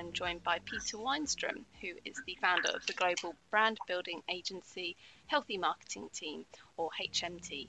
I'm 0.00 0.14
joined 0.14 0.42
by 0.42 0.60
Peter 0.64 0.96
Wennström, 0.96 1.62
who 1.82 1.88
is 2.06 2.16
the 2.24 2.38
founder 2.40 2.70
of 2.70 2.86
the 2.86 2.94
global 2.94 3.34
brand 3.50 3.76
building 3.86 4.22
agency 4.30 4.96
Healthy 5.26 5.58
Marketing 5.58 6.08
Team, 6.14 6.46
or 6.78 6.88
HMT. 6.98 7.68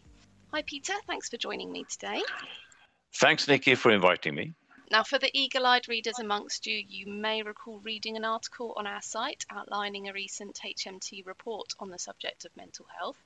Hi, 0.54 0.62
Peter. 0.62 0.94
Thanks 1.08 1.28
for 1.28 1.36
joining 1.36 1.74
me 1.74 1.84
today. 1.84 2.24
Thanks, 3.16 3.50
Nikki, 3.50 3.76
for 3.76 3.92
inviting 3.92 4.34
me. 4.34 4.54
Now, 4.90 5.04
for 5.04 5.20
the 5.20 5.30
eagle 5.38 5.66
eyed 5.66 5.90
readers 5.90 6.20
amongst 6.20 6.68
you, 6.68 6.82
you 6.88 7.06
may 7.06 7.42
recall 7.44 7.80
reading 7.80 8.16
an 8.16 8.24
article 8.24 8.76
on 8.78 8.88
our 8.88 9.02
site 9.02 9.46
outlining 9.50 10.08
a 10.08 10.14
recent 10.14 10.58
HMT 10.64 11.26
report 11.26 11.74
on 11.82 11.90
the 11.90 12.00
subject 12.00 12.46
of 12.46 12.56
mental 12.56 12.86
health. 12.98 13.22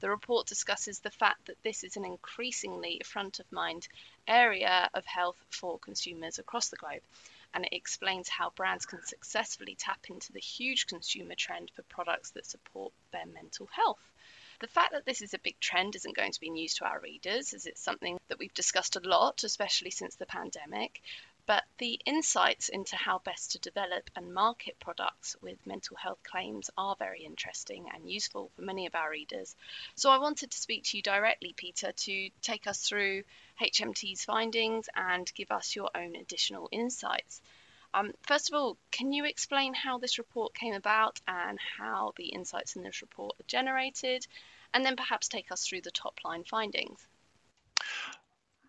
The 0.00 0.10
report 0.10 0.48
discusses 0.48 0.98
the 0.98 1.12
fact 1.12 1.46
that 1.46 1.62
this 1.62 1.84
is 1.84 1.96
an 1.96 2.04
increasingly 2.04 3.00
front 3.04 3.38
of 3.38 3.52
mind 3.52 3.86
area 4.26 4.90
of 4.92 5.06
health 5.06 5.40
for 5.50 5.78
consumers 5.78 6.40
across 6.40 6.68
the 6.68 6.76
globe. 6.78 7.02
And 7.52 7.64
it 7.64 7.74
explains 7.74 8.28
how 8.28 8.50
brands 8.50 8.86
can 8.86 9.04
successfully 9.04 9.74
tap 9.74 10.06
into 10.08 10.32
the 10.32 10.40
huge 10.40 10.86
consumer 10.86 11.34
trend 11.34 11.70
for 11.74 11.82
products 11.82 12.30
that 12.30 12.46
support 12.46 12.92
their 13.12 13.26
mental 13.26 13.66
health. 13.66 14.02
The 14.60 14.68
fact 14.68 14.92
that 14.92 15.06
this 15.06 15.22
is 15.22 15.32
a 15.32 15.38
big 15.38 15.58
trend 15.58 15.96
isn't 15.96 16.16
going 16.16 16.32
to 16.32 16.40
be 16.40 16.50
news 16.50 16.74
to 16.74 16.84
our 16.84 17.00
readers, 17.00 17.54
as 17.54 17.66
it's 17.66 17.82
something 17.82 18.18
that 18.28 18.38
we've 18.38 18.52
discussed 18.54 18.96
a 18.96 19.00
lot, 19.00 19.42
especially 19.42 19.90
since 19.90 20.16
the 20.16 20.26
pandemic 20.26 21.00
but 21.50 21.64
the 21.78 21.98
insights 22.06 22.68
into 22.68 22.94
how 22.94 23.18
best 23.18 23.50
to 23.50 23.58
develop 23.58 24.08
and 24.14 24.32
market 24.32 24.76
products 24.78 25.34
with 25.42 25.66
mental 25.66 25.96
health 25.96 26.22
claims 26.22 26.70
are 26.78 26.94
very 26.96 27.24
interesting 27.24 27.88
and 27.92 28.08
useful 28.08 28.52
for 28.54 28.62
many 28.62 28.86
of 28.86 28.94
our 28.94 29.10
readers. 29.10 29.56
So 29.96 30.10
I 30.10 30.18
wanted 30.18 30.52
to 30.52 30.56
speak 30.56 30.84
to 30.84 30.96
you 30.96 31.02
directly, 31.02 31.52
Peter, 31.56 31.90
to 31.90 32.30
take 32.40 32.68
us 32.68 32.78
through 32.78 33.24
HMT's 33.60 34.24
findings 34.24 34.88
and 34.94 35.28
give 35.34 35.50
us 35.50 35.74
your 35.74 35.90
own 35.92 36.14
additional 36.14 36.68
insights. 36.70 37.42
Um, 37.94 38.12
first 38.28 38.48
of 38.48 38.56
all, 38.56 38.76
can 38.92 39.12
you 39.12 39.24
explain 39.24 39.74
how 39.74 39.98
this 39.98 40.18
report 40.18 40.54
came 40.54 40.74
about 40.74 41.18
and 41.26 41.58
how 41.80 42.12
the 42.16 42.26
insights 42.26 42.76
in 42.76 42.84
this 42.84 43.02
report 43.02 43.34
are 43.40 43.48
generated? 43.48 44.24
And 44.72 44.84
then 44.84 44.94
perhaps 44.94 45.26
take 45.26 45.50
us 45.50 45.66
through 45.66 45.80
the 45.80 45.90
top 45.90 46.20
line 46.24 46.44
findings. 46.44 47.04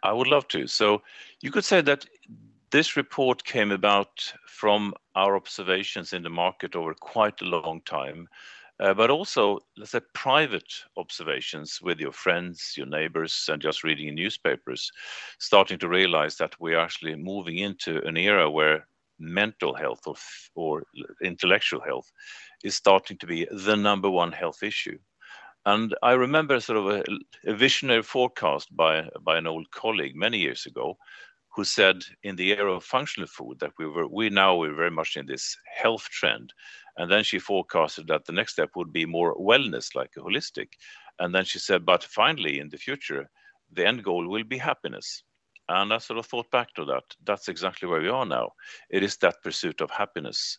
I 0.01 0.13
would 0.13 0.25
love 0.25 0.47
to. 0.47 0.65
So 0.65 1.03
you 1.41 1.51
could 1.51 1.63
say 1.63 1.81
that 1.81 2.07
this 2.71 2.95
report 2.95 3.43
came 3.43 3.71
about 3.71 4.33
from 4.47 4.93
our 5.15 5.35
observations 5.35 6.13
in 6.13 6.23
the 6.23 6.29
market 6.29 6.75
over 6.75 6.93
quite 6.93 7.41
a 7.41 7.45
long 7.45 7.81
time, 7.81 8.27
uh, 8.79 8.93
but 8.93 9.11
also, 9.11 9.59
let's 9.77 9.91
say, 9.91 9.99
private 10.13 10.73
observations 10.97 11.79
with 11.81 11.99
your 11.99 12.13
friends, 12.13 12.73
your 12.75 12.87
neighbors, 12.87 13.47
and 13.51 13.61
just 13.61 13.83
reading 13.83 14.07
in 14.07 14.15
newspapers, 14.15 14.91
starting 15.37 15.77
to 15.77 15.87
realize 15.87 16.37
that 16.37 16.59
we're 16.59 16.79
actually 16.79 17.15
moving 17.15 17.57
into 17.57 18.01
an 18.07 18.17
era 18.17 18.49
where 18.49 18.87
mental 19.19 19.75
health 19.75 20.01
or, 20.07 20.15
or 20.55 20.83
intellectual 21.21 21.81
health 21.81 22.11
is 22.63 22.73
starting 22.73 23.17
to 23.17 23.27
be 23.27 23.45
the 23.51 23.75
number 23.75 24.09
one 24.09 24.31
health 24.31 24.63
issue. 24.63 24.97
And 25.65 25.95
I 26.01 26.13
remember 26.13 26.59
sort 26.59 26.79
of 26.79 26.87
a, 26.87 27.03
a, 27.45 27.53
visionary 27.53 28.01
forecast 28.01 28.75
by, 28.75 29.07
by 29.21 29.37
an 29.37 29.45
old 29.45 29.69
colleague 29.69 30.15
many 30.15 30.39
years 30.39 30.65
ago 30.65 30.97
who 31.53 31.63
said 31.63 32.03
in 32.23 32.35
the 32.35 32.51
era 32.51 32.73
of 32.73 32.83
functional 32.83 33.27
food 33.27 33.59
that 33.59 33.73
we 33.77 33.85
were 33.85 34.07
we 34.07 34.29
now 34.29 34.55
were 34.55 34.73
very 34.73 34.91
much 34.91 35.17
in 35.17 35.25
this 35.25 35.57
health 35.65 36.03
trend. 36.03 36.53
And 36.97 37.11
then 37.11 37.23
she 37.23 37.39
forecasted 37.39 38.07
that 38.07 38.25
the 38.25 38.33
next 38.33 38.53
step 38.53 38.69
would 38.75 38.91
be 38.93 39.05
more 39.05 39.35
wellness 39.35 39.95
like 39.95 40.11
a 40.17 40.21
holistic. 40.21 40.69
And 41.19 41.33
then 41.35 41.45
she 41.45 41.59
said 41.59 41.85
but 41.85 42.03
finally 42.03 42.59
in 42.59 42.69
the 42.69 42.77
future 42.77 43.29
the 43.73 43.85
end 43.85 44.03
goal 44.03 44.27
will 44.27 44.43
be 44.43 44.57
happiness. 44.57 45.23
And 45.67 45.93
i 45.93 45.97
sort 45.99 46.19
of 46.19 46.25
thought 46.25 46.51
back 46.51 46.73
to 46.75 46.85
that. 46.85 47.03
That's 47.23 47.47
exactly 47.47 47.87
where 47.87 48.01
we 48.01 48.09
are 48.09 48.25
now. 48.25 48.51
It 48.89 49.03
is 49.03 49.17
that 49.17 49.43
pursuit 49.43 49.81
of 49.81 49.91
happiness. 49.91 50.57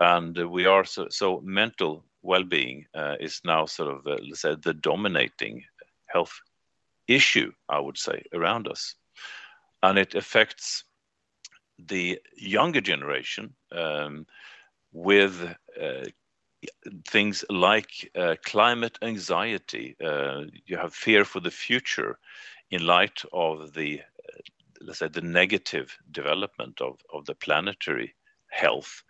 And 0.00 0.36
we 0.50 0.66
are 0.66 0.84
so, 0.84 1.06
so 1.10 1.40
mental 1.44 2.04
well-being 2.22 2.86
uh, 2.94 3.16
is 3.20 3.40
now 3.44 3.66
sort 3.66 3.94
of 3.94 4.06
uh, 4.06 4.16
let's 4.22 4.40
say 4.40 4.54
the 4.54 4.74
dominating 4.74 5.64
health 6.06 6.40
issue 7.08 7.52
i 7.68 7.78
would 7.78 7.98
say 7.98 8.22
around 8.32 8.68
us 8.68 8.94
and 9.82 9.98
it 9.98 10.14
affects 10.14 10.84
the 11.78 12.18
younger 12.36 12.80
generation 12.80 13.54
um, 13.72 14.26
with 14.92 15.54
uh, 15.80 16.04
things 17.08 17.44
like 17.50 18.10
uh, 18.14 18.36
climate 18.44 18.98
anxiety. 19.02 19.96
Uh, 20.02 20.42
you 20.66 20.76
have 20.76 20.94
fear 20.94 21.24
for 21.24 21.40
the 21.40 21.50
future 21.50 22.18
in 22.70 22.86
light 22.86 23.22
of 23.32 23.72
the, 23.74 24.00
uh, 24.00 24.40
let's 24.80 25.00
say, 25.00 25.08
the 25.08 25.20
negative 25.20 25.96
development 26.10 26.80
of, 26.80 26.98
of 27.12 27.24
the 27.26 27.34
planetary 27.34 28.14
health. 28.50 29.02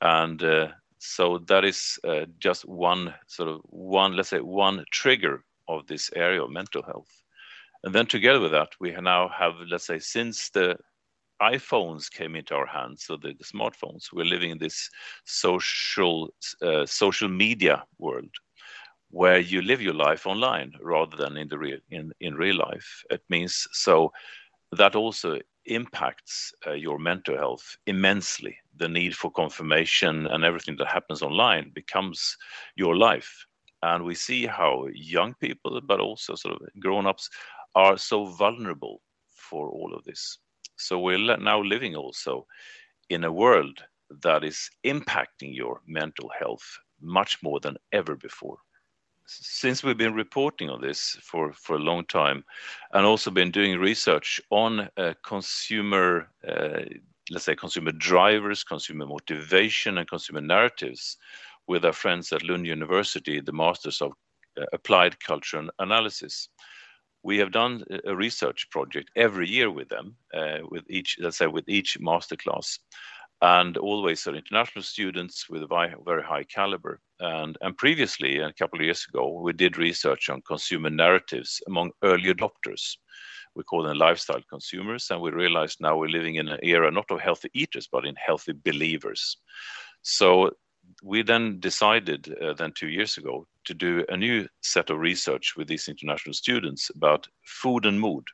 And 0.00 0.42
uh, 0.42 0.68
so 0.98 1.38
that 1.46 1.64
is 1.64 1.98
uh, 2.04 2.26
just 2.38 2.66
one 2.66 3.14
sort 3.26 3.48
of 3.48 3.60
one, 3.64 4.16
let's 4.16 4.30
say, 4.30 4.40
one 4.40 4.84
trigger 4.90 5.44
of 5.68 5.86
this 5.86 6.10
area 6.16 6.42
of 6.42 6.50
mental 6.50 6.82
health. 6.82 7.19
And 7.82 7.94
then 7.94 8.06
together 8.06 8.40
with 8.40 8.52
that, 8.52 8.70
we 8.80 8.92
now 8.92 9.28
have, 9.28 9.54
let's 9.70 9.86
say, 9.86 9.98
since 9.98 10.50
the 10.50 10.76
iPhones 11.40 12.10
came 12.10 12.36
into 12.36 12.54
our 12.54 12.66
hands, 12.66 13.04
so 13.04 13.16
the, 13.16 13.32
the 13.38 13.44
smartphones, 13.44 14.12
we're 14.12 14.24
living 14.24 14.50
in 14.50 14.58
this 14.58 14.90
social 15.24 16.28
uh, 16.62 16.84
social 16.84 17.28
media 17.28 17.84
world 17.98 18.30
where 19.10 19.38
you 19.38 19.62
live 19.62 19.82
your 19.82 19.94
life 19.94 20.26
online 20.26 20.72
rather 20.82 21.16
than 21.16 21.36
in 21.36 21.48
the 21.48 21.58
real 21.58 21.78
in, 21.90 22.12
in 22.20 22.34
real 22.34 22.56
life. 22.56 23.02
It 23.10 23.22
means 23.30 23.66
so 23.72 24.12
that 24.72 24.94
also 24.94 25.38
impacts 25.66 26.52
uh, 26.66 26.72
your 26.72 26.98
mental 26.98 27.36
health 27.36 27.76
immensely. 27.86 28.56
The 28.76 28.88
need 28.88 29.16
for 29.16 29.30
confirmation 29.30 30.26
and 30.26 30.44
everything 30.44 30.76
that 30.76 30.88
happens 30.88 31.22
online 31.22 31.70
becomes 31.74 32.36
your 32.76 32.96
life. 32.96 33.46
And 33.82 34.04
we 34.04 34.14
see 34.14 34.46
how 34.46 34.86
young 34.92 35.34
people, 35.34 35.80
but 35.80 36.00
also 36.00 36.34
sort 36.34 36.54
of 36.60 36.68
grown-ups, 36.78 37.30
are 37.74 37.96
so 37.96 38.26
vulnerable 38.26 39.00
for 39.28 39.68
all 39.68 39.94
of 39.94 40.04
this. 40.04 40.38
So 40.76 40.98
we're 40.98 41.36
now 41.36 41.62
living 41.62 41.94
also 41.94 42.46
in 43.10 43.24
a 43.24 43.32
world 43.32 43.82
that 44.22 44.44
is 44.44 44.70
impacting 44.84 45.54
your 45.54 45.80
mental 45.86 46.30
health 46.38 46.78
much 47.00 47.42
more 47.42 47.60
than 47.60 47.76
ever 47.92 48.16
before. 48.16 48.58
Since 49.26 49.84
we've 49.84 49.96
been 49.96 50.14
reporting 50.14 50.70
on 50.70 50.80
this 50.80 51.16
for, 51.22 51.52
for 51.52 51.76
a 51.76 51.80
long 51.80 52.04
time 52.06 52.44
and 52.92 53.06
also 53.06 53.30
been 53.30 53.52
doing 53.52 53.78
research 53.78 54.40
on 54.50 54.88
uh, 54.96 55.14
consumer, 55.24 56.28
uh, 56.48 56.80
let's 57.30 57.44
say, 57.44 57.54
consumer 57.54 57.92
drivers, 57.92 58.64
consumer 58.64 59.06
motivation, 59.06 59.98
and 59.98 60.08
consumer 60.08 60.40
narratives 60.40 61.16
with 61.68 61.84
our 61.84 61.92
friends 61.92 62.32
at 62.32 62.42
Lund 62.42 62.66
University, 62.66 63.40
the 63.40 63.52
Masters 63.52 64.02
of 64.02 64.12
uh, 64.60 64.64
Applied 64.72 65.20
Culture 65.20 65.64
Analysis 65.78 66.48
we 67.22 67.38
have 67.38 67.52
done 67.52 67.84
a 68.06 68.14
research 68.14 68.68
project 68.70 69.10
every 69.16 69.48
year 69.48 69.70
with 69.70 69.88
them, 69.88 70.16
uh, 70.34 70.58
with 70.70 70.84
each, 70.88 71.16
let's 71.20 71.38
say, 71.38 71.46
with 71.46 71.68
each 71.68 71.98
masterclass, 72.00 72.78
and 73.42 73.76
always 73.76 74.26
are 74.26 74.34
international 74.34 74.82
students 74.82 75.48
with 75.48 75.62
a 75.62 75.96
very 76.04 76.22
high 76.22 76.44
caliber. 76.44 77.00
And, 77.20 77.56
and 77.60 77.76
previously, 77.76 78.38
a 78.38 78.52
couple 78.52 78.78
of 78.78 78.84
years 78.84 79.06
ago, 79.08 79.40
we 79.40 79.52
did 79.52 79.78
research 79.78 80.28
on 80.28 80.42
consumer 80.42 80.90
narratives 80.90 81.60
among 81.66 81.92
early 82.02 82.32
adopters. 82.32 82.96
We 83.54 83.64
call 83.64 83.82
them 83.82 83.98
lifestyle 83.98 84.42
consumers, 84.48 85.10
and 85.10 85.20
we 85.20 85.30
realized 85.30 85.78
now 85.80 85.96
we're 85.96 86.08
living 86.08 86.36
in 86.36 86.48
an 86.48 86.60
era 86.62 86.90
not 86.90 87.10
of 87.10 87.20
healthy 87.20 87.50
eaters, 87.52 87.88
but 87.90 88.06
in 88.06 88.14
healthy 88.16 88.52
believers. 88.52 89.38
So 90.02 90.50
we 91.02 91.22
then 91.22 91.60
decided 91.60 92.34
uh, 92.42 92.54
then 92.54 92.72
two 92.72 92.88
years 92.88 93.16
ago 93.16 93.46
to 93.70 93.74
do 93.74 94.04
a 94.08 94.16
new 94.16 94.48
set 94.62 94.90
of 94.90 94.98
research 94.98 95.54
with 95.56 95.68
these 95.68 95.86
international 95.88 96.34
students 96.34 96.90
about 96.90 97.28
food 97.46 97.86
and 97.86 98.00
mood. 98.00 98.24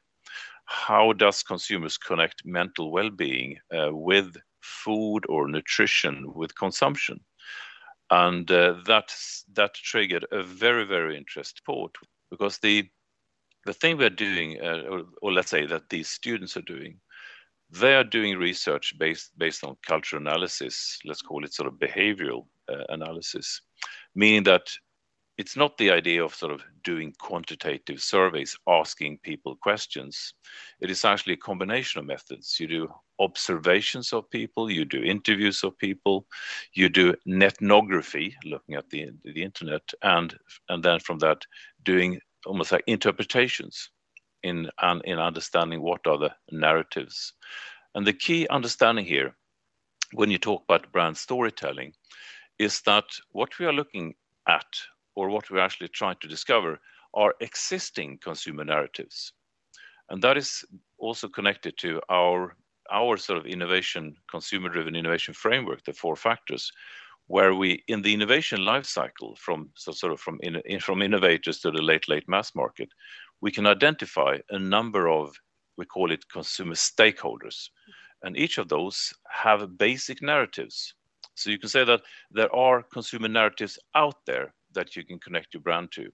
How 0.65 1.13
does 1.13 1.43
consumers 1.43 1.99
connect 1.99 2.47
mental 2.47 2.91
well-being 2.91 3.59
uh, 3.77 3.91
with 3.93 4.35
food 4.63 5.21
or 5.29 5.47
nutrition 5.47 6.33
with 6.35 6.59
consumption? 6.59 7.21
And 8.11 8.51
uh, 8.51 8.77
that 8.87 9.15
that 9.53 9.75
triggered 9.75 10.27
a 10.33 10.43
very 10.43 10.85
very 10.85 11.17
interesting 11.17 11.61
report 11.67 11.93
because 12.31 12.59
the 12.59 12.89
the 13.67 13.75
thing 13.75 13.99
we're 13.99 14.11
doing, 14.11 14.59
uh, 14.63 14.83
or, 14.89 15.03
or 15.23 15.33
let's 15.33 15.51
say 15.51 15.67
that 15.67 15.91
these 15.91 16.09
students 16.09 16.57
are 16.57 16.63
doing, 16.63 17.01
they 17.71 17.95
are 17.95 18.05
doing 18.05 18.39
research 18.39 18.95
based 18.99 19.37
based 19.39 19.65
on 19.65 19.77
cultural 19.87 20.23
analysis. 20.23 20.99
Let's 21.05 21.23
call 21.23 21.45
it 21.45 21.53
sort 21.53 21.69
of 21.69 21.75
behavioral 21.75 22.47
uh, 22.69 22.85
analysis, 22.89 23.61
meaning 24.15 24.45
that 24.45 24.67
it's 25.39 25.57
not 25.57 25.77
the 25.77 25.91
idea 25.91 26.25
of 26.25 26.35
sort 26.35 26.53
of 26.53 26.63
doing 26.83 27.13
quantitative 27.19 28.03
surveys, 28.03 28.57
asking 28.67 29.19
people 29.19 29.57
questions. 29.57 30.35
It 30.81 30.91
is 30.91 31.05
actually 31.05 31.35
a 31.35 31.39
combination 31.39 31.99
of 31.99 32.07
methods. 32.07 32.59
You 32.59 32.67
do 32.67 32.95
observations 33.19 34.13
of 34.13 34.31
people, 34.31 34.71
you 34.71 34.85
do 34.85 35.03
interviews 35.03 35.63
of 35.63 35.77
people, 35.79 36.27
you 36.73 36.89
do 36.89 37.15
netnography, 37.29 38.35
looking 38.45 38.75
at 38.77 38.89
the, 38.91 39.11
the 39.25 39.43
internet, 39.43 39.83
and, 40.03 40.35
and 40.69 40.83
then 40.83 41.01
from 41.01 41.19
that, 41.19 41.39
doing 41.83 42.21
almost 42.47 42.73
like 42.73 42.85
interpretations 42.87 43.91
in 44.43 44.71
in 45.05 45.19
understanding 45.19 45.83
what 45.83 46.07
are 46.07 46.19
the 46.19 46.33
narratives. 46.51 47.33
And 47.95 48.07
the 48.07 48.13
key 48.13 48.47
understanding 48.49 49.05
here, 49.05 49.35
when 50.13 50.31
you 50.31 50.39
talk 50.39 50.63
about 50.65 50.93
brand 50.93 51.17
storytelling, 51.17 51.93
is 52.59 52.81
that 52.83 53.05
what 53.33 53.59
we 53.59 53.67
are 53.67 53.73
looking 53.73 54.15
at, 54.49 54.67
or 55.17 55.31
what 55.31 55.51
we're 55.51 55.59
actually 55.59 55.89
trying 55.89 56.17
to 56.21 56.29
discover, 56.29 56.79
are 57.15 57.35
existing 57.41 58.19
consumer 58.23 58.65
narratives. 58.65 59.33
And 60.11 60.23
that 60.23 60.37
is 60.37 60.65
also 60.99 61.29
connected 61.29 61.77
to 61.79 62.01
our 62.11 62.57
our 62.93 63.17
sort 63.17 63.37
of 63.37 63.47
innovation, 63.47 64.15
consumer-driven 64.31 64.95
innovation 64.95 65.35
framework, 65.35 65.85
the 65.85 65.93
four 65.93 66.15
factors, 66.15 66.71
where 67.27 67.53
we 67.53 67.83
in 67.89 68.03
the 68.03 68.15
innovation 68.15 68.65
life 68.65 68.87
cycle 68.87 69.35
from 69.37 69.71
so 69.75 69.91
sort 69.91 70.13
of 70.13 70.21
from 70.21 70.39
in, 70.43 70.81
from 70.81 71.03
innovators 71.03 71.59
to 71.61 71.71
the 71.73 71.83
late 71.83 72.09
late 72.09 72.29
mass 72.29 72.55
market, 72.55 72.89
we 73.41 73.51
can 73.51 73.67
identify 73.67 74.39
a 74.51 74.59
number 74.59 75.09
of 75.09 75.35
we 75.77 75.85
call 75.85 76.13
it 76.13 76.29
consumer 76.29 76.75
stakeholders, 76.75 77.71
and 78.23 78.37
each 78.37 78.59
of 78.59 78.69
those 78.69 79.13
have 79.29 79.77
basic 79.77 80.23
narratives. 80.23 80.95
So 81.35 81.51
you 81.51 81.59
can 81.59 81.69
say 81.69 81.85
that 81.85 82.03
there 82.31 82.55
are 82.55 82.83
consumer 82.83 83.29
narratives 83.29 83.79
out 83.95 84.25
there 84.27 84.55
that 84.77 84.95
you 84.95 85.05
can 85.05 85.19
connect 85.19 85.53
your 85.53 85.63
brand 85.63 85.91
to. 85.93 86.07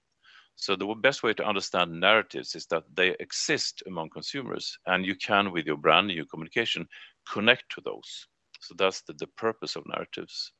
So 0.57 0.77
the 0.77 0.87
best 0.95 1.23
way 1.23 1.35
to 1.35 1.47
understand 1.47 2.01
narratives 2.01 2.55
is 2.55 2.67
that 2.67 2.85
they 2.95 3.17
exist 3.21 3.83
among 3.87 4.11
consumers, 4.11 4.79
and 4.87 5.07
you 5.07 5.15
can, 5.15 5.53
with 5.53 5.67
your 5.67 5.79
brand 5.79 6.11
and 6.11 6.17
your 6.17 6.27
communication, 6.27 6.87
connect 7.33 7.65
to 7.75 7.81
those. 7.83 8.29
So 8.61 8.75
that's 8.77 9.03
the, 9.03 9.15
the 9.15 9.27
purpose 9.27 9.77
of 9.77 9.85
narratives. 9.87 10.53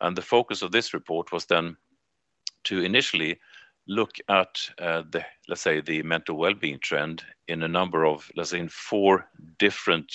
And 0.00 0.16
the 0.16 0.22
focus 0.22 0.62
of 0.62 0.70
this 0.70 0.94
report 0.94 1.32
was 1.32 1.46
then 1.46 1.76
to 2.64 2.82
initially 2.82 3.38
look 3.88 4.12
at 4.28 4.70
uh, 4.78 5.02
the, 5.10 5.24
let's 5.48 5.62
say, 5.62 5.80
the 5.80 6.02
mental 6.02 6.36
well-being 6.36 6.78
trend 6.78 7.22
in 7.48 7.62
a 7.62 7.68
number 7.68 8.06
of, 8.06 8.30
let's 8.36 8.50
say, 8.50 8.60
in 8.60 8.68
four 8.68 9.28
different, 9.58 10.12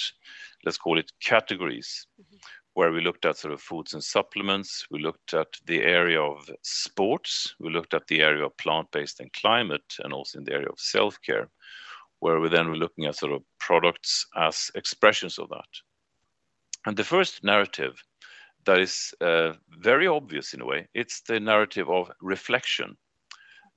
let's 0.63 0.77
call 0.77 0.99
it 0.99 1.11
categories, 1.21 2.07
mm-hmm. 2.19 2.37
Where 2.73 2.91
we 2.91 3.01
looked 3.01 3.25
at 3.25 3.37
sort 3.37 3.53
of 3.53 3.61
foods 3.61 3.93
and 3.93 4.03
supplements, 4.03 4.85
we 4.89 4.99
looked 4.99 5.33
at 5.33 5.47
the 5.65 5.81
area 5.83 6.21
of 6.21 6.49
sports, 6.63 7.55
we 7.59 7.69
looked 7.71 7.93
at 7.93 8.07
the 8.07 8.21
area 8.21 8.45
of 8.45 8.57
plant-based 8.57 9.19
and 9.19 9.31
climate, 9.33 9.95
and 9.99 10.13
also 10.13 10.39
in 10.39 10.43
the 10.43 10.53
area 10.53 10.69
of 10.69 10.79
self-care, 10.79 11.49
where 12.19 12.39
we 12.39 12.49
then 12.49 12.69
were 12.69 12.77
looking 12.77 13.05
at 13.05 13.15
sort 13.15 13.33
of 13.33 13.43
products 13.59 14.25
as 14.35 14.71
expressions 14.75 15.37
of 15.37 15.49
that. 15.49 15.69
And 16.85 16.97
the 16.97 17.03
first 17.03 17.43
narrative 17.43 18.01
that 18.65 18.79
is 18.79 19.13
uh, 19.21 19.53
very 19.69 20.07
obvious 20.07 20.53
in 20.53 20.61
a 20.61 20.65
way. 20.65 20.87
It's 20.93 21.21
the 21.21 21.39
narrative 21.39 21.89
of 21.89 22.11
reflection, 22.21 22.97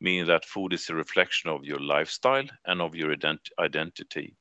meaning 0.00 0.26
that 0.26 0.44
food 0.44 0.72
is 0.72 0.88
a 0.88 0.94
reflection 0.94 1.50
of 1.50 1.64
your 1.64 1.80
lifestyle 1.80 2.46
and 2.66 2.80
of 2.80 2.94
your 2.94 3.14
ident- 3.14 3.50
identity. 3.58 4.36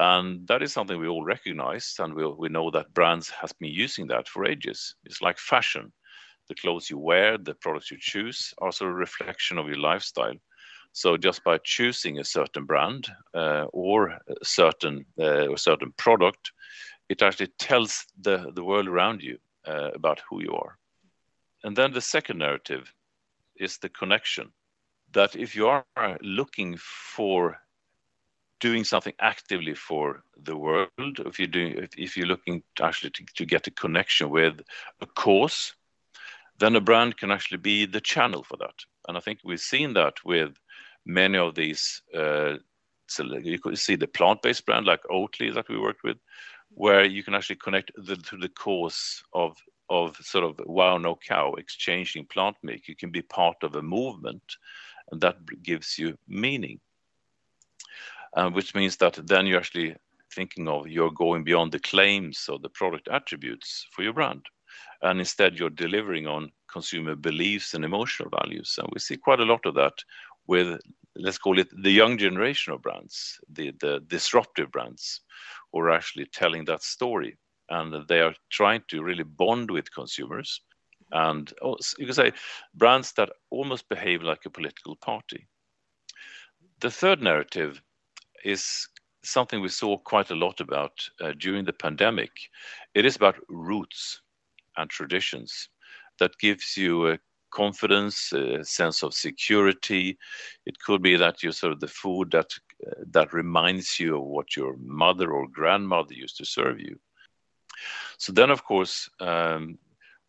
And 0.00 0.46
that 0.46 0.62
is 0.62 0.72
something 0.72 0.98
we 0.98 1.08
all 1.08 1.24
recognize, 1.24 1.94
and 1.98 2.14
we, 2.14 2.24
we 2.26 2.48
know 2.48 2.70
that 2.70 2.94
brands 2.94 3.30
has 3.30 3.52
been 3.52 3.70
using 3.70 4.06
that 4.08 4.28
for 4.28 4.46
ages. 4.46 4.94
It's 5.04 5.20
like 5.20 5.38
fashion. 5.38 5.92
The 6.48 6.54
clothes 6.54 6.88
you 6.88 6.98
wear, 6.98 7.36
the 7.36 7.54
products 7.54 7.90
you 7.90 7.98
choose 8.00 8.54
are 8.58 8.72
sort 8.72 8.90
of 8.90 8.96
a 8.96 8.98
reflection 8.98 9.58
of 9.58 9.66
your 9.66 9.78
lifestyle. 9.78 10.34
So 10.92 11.16
just 11.16 11.44
by 11.44 11.58
choosing 11.64 12.18
a 12.18 12.24
certain 12.24 12.64
brand 12.64 13.08
uh, 13.34 13.66
or 13.72 14.08
a 14.08 14.44
certain 14.44 15.04
uh, 15.20 15.52
a 15.52 15.58
certain 15.58 15.92
product, 15.96 16.52
it 17.08 17.22
actually 17.22 17.52
tells 17.58 18.06
the, 18.20 18.52
the 18.54 18.64
world 18.64 18.88
around 18.88 19.22
you 19.22 19.38
uh, 19.66 19.90
about 19.94 20.22
who 20.28 20.42
you 20.42 20.52
are. 20.52 20.78
And 21.64 21.76
then 21.76 21.92
the 21.92 22.00
second 22.00 22.38
narrative 22.38 22.92
is 23.56 23.78
the 23.78 23.88
connection 23.88 24.52
that 25.12 25.36
if 25.36 25.56
you 25.56 25.68
are 25.68 25.84
looking 26.22 26.76
for 26.78 27.58
doing 28.60 28.84
something 28.84 29.12
actively 29.20 29.74
for 29.74 30.22
the 30.42 30.56
world, 30.56 30.88
if 30.98 31.38
you're 31.38 31.48
doing, 31.48 31.74
if, 31.78 31.90
if 31.96 32.16
you're 32.16 32.26
looking 32.26 32.62
to 32.76 32.84
actually 32.84 33.10
to, 33.10 33.24
to, 33.36 33.44
get 33.44 33.66
a 33.66 33.70
connection 33.70 34.30
with 34.30 34.60
a 35.00 35.06
cause, 35.06 35.74
then 36.58 36.76
a 36.76 36.80
brand 36.80 37.16
can 37.16 37.30
actually 37.30 37.58
be 37.58 37.86
the 37.86 38.00
channel 38.00 38.42
for 38.42 38.56
that. 38.56 38.74
And 39.06 39.16
I 39.16 39.20
think 39.20 39.40
we've 39.44 39.60
seen 39.60 39.94
that 39.94 40.24
with 40.24 40.56
many 41.06 41.38
of 41.38 41.54
these. 41.54 42.02
Uh, 42.14 42.54
so 43.06 43.24
you 43.24 43.58
could 43.58 43.78
see 43.78 43.96
the 43.96 44.06
plant-based 44.06 44.66
brand 44.66 44.86
like 44.86 45.02
Oatly 45.04 45.54
that 45.54 45.68
we 45.68 45.78
worked 45.78 46.02
with, 46.04 46.18
where 46.70 47.04
you 47.04 47.22
can 47.22 47.34
actually 47.34 47.56
connect 47.56 47.90
the, 47.96 48.16
to 48.16 48.36
the 48.36 48.48
cause 48.48 49.22
of 49.32 49.56
of 49.90 50.16
sort 50.16 50.44
of 50.44 50.60
wow 50.66 50.98
no 50.98 51.16
cow 51.16 51.54
exchanging 51.54 52.26
plant 52.26 52.54
milk 52.62 52.86
you 52.86 52.94
can 52.94 53.10
be 53.10 53.22
part 53.22 53.56
of 53.62 53.74
a 53.74 53.82
movement 53.82 54.42
and 55.10 55.20
that 55.22 55.38
gives 55.62 55.98
you 55.98 56.14
meaning 56.28 56.78
uh, 58.34 58.50
which 58.50 58.74
means 58.74 58.96
that 58.96 59.18
then 59.26 59.46
you're 59.46 59.58
actually 59.58 59.96
thinking 60.34 60.68
of 60.68 60.88
you're 60.88 61.10
going 61.10 61.44
beyond 61.44 61.72
the 61.72 61.80
claims 61.80 62.48
or 62.48 62.58
the 62.58 62.68
product 62.68 63.08
attributes 63.08 63.86
for 63.92 64.02
your 64.02 64.12
brand. 64.12 64.44
And 65.02 65.18
instead 65.18 65.58
you're 65.58 65.70
delivering 65.70 66.26
on 66.26 66.52
consumer 66.70 67.14
beliefs 67.14 67.74
and 67.74 67.84
emotional 67.84 68.30
values. 68.30 68.74
And 68.78 68.88
we 68.92 69.00
see 69.00 69.16
quite 69.16 69.40
a 69.40 69.44
lot 69.44 69.64
of 69.64 69.74
that 69.74 69.94
with 70.46 70.80
let's 71.16 71.38
call 71.38 71.58
it 71.58 71.68
the 71.82 71.90
young 71.90 72.16
generation 72.16 72.72
of 72.72 72.82
brands 72.82 73.40
the 73.52 73.72
the 73.80 74.00
disruptive 74.06 74.70
brands 74.70 75.20
who 75.72 75.80
are 75.80 75.90
actually 75.90 76.26
telling 76.32 76.64
that 76.66 76.82
story. 76.82 77.38
And 77.70 78.06
they 78.08 78.20
are 78.20 78.34
trying 78.50 78.82
to 78.88 79.02
really 79.02 79.24
bond 79.24 79.70
with 79.70 79.92
consumers. 79.92 80.60
And 81.12 81.52
oh, 81.62 81.76
you 81.98 82.06
can 82.06 82.14
say 82.14 82.32
brands 82.74 83.12
that 83.12 83.30
almost 83.50 83.88
behave 83.88 84.22
like 84.22 84.46
a 84.46 84.50
political 84.50 84.96
party. 84.96 85.46
The 86.80 86.90
third 86.90 87.20
narrative 87.20 87.82
is 88.44 88.88
something 89.22 89.60
we 89.60 89.68
saw 89.68 89.98
quite 89.98 90.30
a 90.30 90.34
lot 90.34 90.60
about 90.60 90.92
uh, 91.20 91.32
during 91.38 91.64
the 91.64 91.72
pandemic. 91.72 92.30
It 92.94 93.04
is 93.04 93.16
about 93.16 93.36
roots 93.48 94.20
and 94.76 94.88
traditions 94.88 95.68
that 96.18 96.38
gives 96.38 96.76
you 96.76 97.08
a 97.08 97.18
confidence, 97.50 98.32
a 98.32 98.64
sense 98.64 99.02
of 99.02 99.14
security. 99.14 100.18
It 100.66 100.78
could 100.78 101.02
be 101.02 101.16
that 101.16 101.42
you 101.42 101.52
sort 101.52 101.72
of 101.72 101.80
the 101.80 101.88
food 101.88 102.30
that 102.32 102.50
uh, 102.86 103.04
that 103.10 103.32
reminds 103.32 103.98
you 103.98 104.16
of 104.16 104.24
what 104.24 104.56
your 104.56 104.76
mother 104.78 105.32
or 105.32 105.48
grandmother 105.48 106.14
used 106.14 106.36
to 106.36 106.44
serve 106.44 106.78
you. 106.78 106.98
So 108.18 108.32
then, 108.32 108.50
of 108.50 108.64
course, 108.64 109.08
um, 109.20 109.78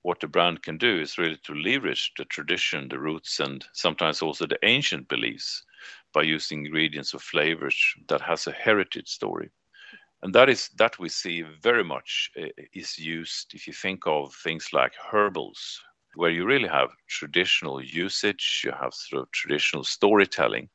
what 0.03 0.19
the 0.19 0.27
brand 0.27 0.63
can 0.63 0.77
do 0.77 0.99
is 0.99 1.17
really 1.17 1.37
to 1.43 1.53
leverage 1.53 2.13
the 2.17 2.25
tradition, 2.25 2.87
the 2.89 2.99
roots, 2.99 3.39
and 3.39 3.65
sometimes 3.73 4.21
also 4.21 4.45
the 4.45 4.59
ancient 4.63 5.07
beliefs 5.07 5.63
by 6.13 6.23
using 6.23 6.65
ingredients 6.65 7.13
or 7.13 7.19
flavors 7.19 7.77
that 8.07 8.21
has 8.21 8.47
a 8.47 8.51
heritage 8.51 9.07
story. 9.09 9.51
And 10.21 10.33
that 10.35 10.49
is 10.49 10.69
that 10.77 10.99
we 10.99 11.09
see 11.09 11.41
very 11.43 11.83
much 11.83 12.31
uh, 12.41 12.47
is 12.73 12.97
used 12.97 13.53
if 13.53 13.67
you 13.67 13.73
think 13.73 14.07
of 14.07 14.33
things 14.35 14.71
like 14.73 14.93
herbals, 15.11 15.81
where 16.15 16.31
you 16.31 16.45
really 16.45 16.67
have 16.69 16.89
traditional 17.07 17.81
usage, 17.83 18.61
you 18.65 18.71
have 18.71 18.93
sort 18.93 19.23
of 19.23 19.31
traditional 19.31 19.83
storytelling, 19.83 20.69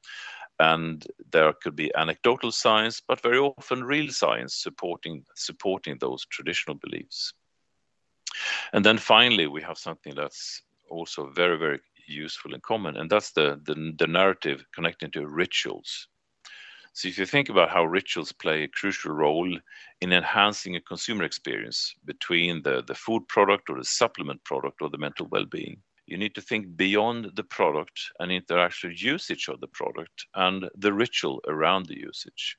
and 0.61 1.07
there 1.33 1.53
could 1.55 1.77
be 1.77 1.95
anecdotal 1.97 2.53
science, 2.53 3.01
but 3.01 3.23
very 3.23 3.39
often 3.39 3.85
real 3.85 4.09
science 4.11 4.55
supporting 4.55 5.25
supporting 5.35 5.99
those 5.99 6.27
traditional 6.27 6.77
beliefs. 6.77 7.33
And 8.73 8.85
then 8.85 8.99
finally, 8.99 9.47
we 9.47 9.63
have 9.63 9.79
something 9.79 10.15
that's 10.15 10.63
also 10.91 11.31
very 11.31 11.59
very 11.59 11.81
useful 12.07 12.55
and 12.55 12.63
common, 12.63 12.97
and 12.97 13.11
that's 13.11 13.33
the 13.33 13.61
the, 13.65 13.95
the 13.99 14.07
narrative 14.07 14.65
connecting 14.75 15.11
to 15.13 15.27
rituals. 15.27 16.09
So 16.95 17.09
if 17.09 17.19
you 17.19 17.27
think 17.27 17.49
about 17.49 17.71
how 17.71 17.85
rituals 17.85 18.31
play 18.31 18.63
a 18.63 18.69
crucial 18.69 19.13
role 19.13 19.59
in 20.01 20.13
enhancing 20.13 20.77
a 20.77 20.81
consumer 20.81 21.25
experience 21.25 21.93
between 22.05 22.63
the, 22.63 22.85
the 22.87 22.95
food 22.95 23.27
product 23.27 23.69
or 23.69 23.79
the 23.79 23.85
supplement 23.85 24.45
product 24.45 24.81
or 24.81 24.89
the 24.89 24.99
mental 24.99 25.27
well-being, 25.27 25.83
you 26.07 26.17
need 26.17 26.37
to 26.37 26.41
think 26.41 26.77
beyond 26.77 27.33
the 27.35 27.43
product 27.43 28.01
and 28.21 28.31
into 28.31 28.57
actual 28.57 28.93
usage 28.93 29.49
of 29.49 29.61
the 29.61 29.67
product 29.67 30.27
and 30.37 30.71
the 30.77 30.93
ritual 30.93 31.41
around 31.49 31.87
the 31.87 31.99
usage. 31.99 32.57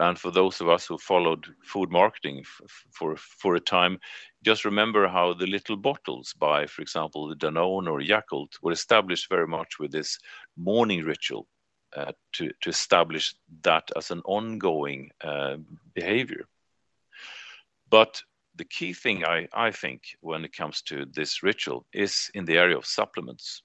And 0.00 0.18
for 0.18 0.30
those 0.30 0.62
of 0.62 0.68
us 0.68 0.86
who 0.86 0.96
followed 0.96 1.46
food 1.62 1.90
marketing 1.90 2.42
for 2.90 3.16
for 3.16 3.54
a 3.54 3.60
time, 3.60 3.98
just 4.42 4.64
remember 4.64 5.06
how 5.06 5.34
the 5.34 5.46
little 5.46 5.76
bottles 5.76 6.32
by, 6.32 6.66
for 6.66 6.80
example, 6.80 7.28
the 7.28 7.36
Danone 7.36 7.86
or 7.86 8.00
Yakult 8.00 8.52
were 8.62 8.72
established 8.72 9.28
very 9.28 9.46
much 9.46 9.78
with 9.78 9.92
this 9.92 10.18
morning 10.56 11.04
ritual 11.04 11.46
uh, 11.94 12.12
to 12.32 12.50
to 12.62 12.70
establish 12.70 13.34
that 13.62 13.90
as 13.94 14.10
an 14.10 14.22
ongoing 14.24 15.10
uh, 15.20 15.56
behavior. 15.94 16.46
But 17.90 18.22
the 18.54 18.64
key 18.64 18.94
thing 18.94 19.24
I, 19.24 19.48
I 19.52 19.70
think 19.70 20.02
when 20.20 20.44
it 20.44 20.56
comes 20.56 20.82
to 20.82 21.04
this 21.04 21.42
ritual 21.42 21.84
is 21.92 22.30
in 22.34 22.46
the 22.46 22.58
area 22.58 22.76
of 22.76 22.86
supplements. 22.86 23.62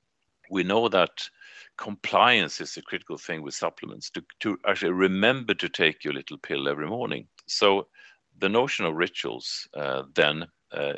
We 0.49 0.63
know 0.63 0.87
that 0.89 1.29
compliance 1.77 2.61
is 2.61 2.77
a 2.77 2.81
critical 2.81 3.17
thing 3.17 3.41
with 3.41 3.53
supplements 3.53 4.09
to, 4.11 4.23
to 4.41 4.57
actually 4.67 4.91
remember 4.91 5.53
to 5.55 5.69
take 5.69 6.03
your 6.03 6.13
little 6.13 6.37
pill 6.37 6.67
every 6.67 6.87
morning. 6.87 7.27
So 7.47 7.87
the 8.39 8.49
notion 8.49 8.85
of 8.85 8.95
rituals 8.95 9.67
uh, 9.75 10.03
then 10.13 10.45
uh, 10.71 10.93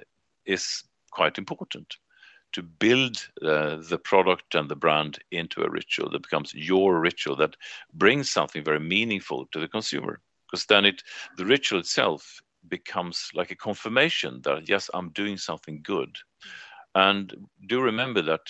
is 0.45 0.83
quite 1.11 1.37
important 1.37 1.97
to 2.53 2.63
build 2.63 3.27
uh, 3.43 3.77
the 3.89 3.99
product 4.03 4.55
and 4.55 4.69
the 4.69 4.75
brand 4.75 5.19
into 5.31 5.63
a 5.63 5.69
ritual 5.69 6.09
that 6.09 6.23
becomes 6.23 6.53
your 6.53 6.99
ritual 6.99 7.35
that 7.35 7.55
brings 7.93 8.29
something 8.29 8.63
very 8.63 8.79
meaningful 8.79 9.45
to 9.51 9.59
the 9.59 9.67
consumer 9.67 10.21
because 10.45 10.65
then 10.65 10.85
it 10.85 11.03
the 11.37 11.45
ritual 11.45 11.79
itself 11.79 12.41
becomes 12.69 13.29
like 13.33 13.51
a 13.51 13.55
confirmation 13.55 14.41
that 14.43 14.67
yes 14.67 14.89
i'm 14.93 15.09
doing 15.09 15.37
something 15.37 15.81
good 15.83 16.15
and 16.95 17.35
do 17.67 17.81
remember 17.81 18.21
that 18.21 18.41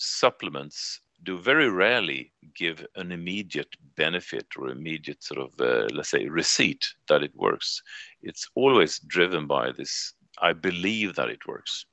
supplements 0.00 1.00
do 1.22 1.38
very 1.38 1.68
rarely 1.68 2.32
give 2.56 2.84
an 2.96 3.12
immediate 3.12 3.76
benefit 3.96 4.46
or 4.56 4.68
immediate 4.68 5.22
sort 5.22 5.40
of 5.40 5.60
uh, 5.60 5.86
let's 5.92 6.10
say 6.10 6.26
receipt 6.26 6.84
that 7.08 7.22
it 7.22 7.32
works. 7.36 7.82
It's 8.22 8.48
always 8.54 8.98
driven 9.00 9.46
by 9.46 9.72
this 9.72 10.14
i 10.40 10.52
believe 10.52 11.14
that 11.16 11.28
it 11.28 11.46
works. 11.46 11.84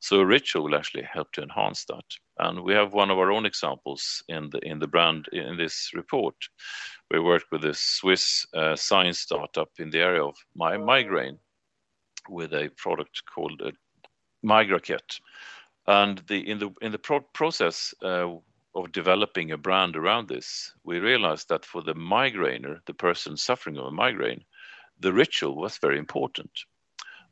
So 0.00 0.20
a 0.20 0.26
ritual 0.26 0.64
will 0.64 0.74
actually 0.74 1.04
help 1.04 1.30
to 1.32 1.42
enhance 1.42 1.84
that. 1.84 2.04
And 2.38 2.64
we 2.64 2.72
have 2.72 2.92
one 2.92 3.10
of 3.10 3.18
our 3.18 3.30
own 3.30 3.46
examples 3.46 4.24
in 4.28 4.50
the 4.50 4.58
in 4.58 4.78
the 4.78 4.88
brand 4.88 5.28
in 5.32 5.56
this 5.56 5.90
report. 5.94 6.34
We 7.10 7.20
worked 7.20 7.52
with 7.52 7.64
a 7.64 7.74
swiss 7.74 8.46
uh, 8.54 8.74
science 8.76 9.20
startup 9.20 9.70
in 9.78 9.90
the 9.90 10.00
area 10.00 10.24
of 10.24 10.36
my 10.54 10.76
migraine 10.76 11.38
with 12.28 12.52
a 12.54 12.70
product 12.76 13.22
called 13.32 13.60
uh, 13.62 13.70
migraket 14.44 15.20
and 15.86 16.18
the 16.28 16.48
in 16.48 16.58
the 16.58 16.70
in 16.80 16.92
the 16.92 16.98
pro- 16.98 17.20
process 17.20 17.94
uh, 18.02 18.28
of 18.74 18.92
developing 18.92 19.50
a 19.52 19.58
brand 19.58 19.96
around 19.96 20.28
this, 20.28 20.72
we 20.84 20.98
realized 20.98 21.48
that 21.48 21.64
for 21.64 21.82
the 21.82 21.94
migrainer, 21.94 22.78
the 22.86 22.94
person 22.94 23.36
suffering 23.36 23.76
of 23.76 23.86
a 23.86 23.90
migraine, 23.90 24.44
the 25.00 25.12
ritual 25.12 25.56
was 25.56 25.78
very 25.78 25.98
important. 25.98 26.50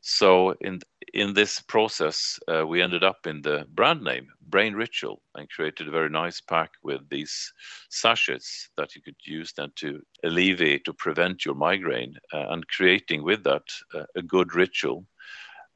So 0.01 0.51
in 0.61 0.81
in 1.13 1.33
this 1.33 1.61
process, 1.61 2.39
uh, 2.47 2.65
we 2.65 2.81
ended 2.81 3.03
up 3.03 3.27
in 3.27 3.41
the 3.41 3.65
brand 3.69 4.01
name 4.03 4.27
Brain 4.41 4.73
Ritual 4.73 5.21
and 5.35 5.49
created 5.49 5.87
a 5.87 5.91
very 5.91 6.09
nice 6.09 6.41
pack 6.41 6.71
with 6.83 7.07
these 7.09 7.53
sachets 7.89 8.69
that 8.77 8.95
you 8.95 9.01
could 9.01 9.17
use 9.23 9.53
then 9.53 9.71
to 9.75 10.01
alleviate 10.23 10.87
or 10.87 10.93
prevent 10.93 11.45
your 11.45 11.55
migraine, 11.55 12.17
uh, 12.33 12.47
and 12.49 12.67
creating 12.67 13.23
with 13.23 13.43
that 13.43 13.63
uh, 13.93 14.05
a 14.15 14.21
good 14.21 14.55
ritual. 14.55 15.05